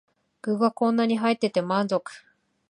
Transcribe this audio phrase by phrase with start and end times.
[0.41, 2.11] 具がこんなに入ってて満足